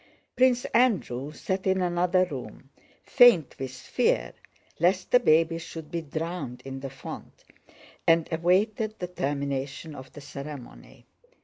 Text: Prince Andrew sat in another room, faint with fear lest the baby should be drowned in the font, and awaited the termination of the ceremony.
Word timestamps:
Prince 0.35 0.65
Andrew 0.73 1.31
sat 1.31 1.67
in 1.67 1.79
another 1.79 2.25
room, 2.25 2.71
faint 3.03 3.55
with 3.59 3.71
fear 3.71 4.33
lest 4.79 5.11
the 5.11 5.19
baby 5.19 5.59
should 5.59 5.91
be 5.91 6.01
drowned 6.01 6.63
in 6.65 6.79
the 6.79 6.89
font, 6.89 7.43
and 8.07 8.27
awaited 8.33 8.95
the 8.97 9.05
termination 9.05 9.93
of 9.93 10.11
the 10.13 10.21
ceremony. 10.21 11.05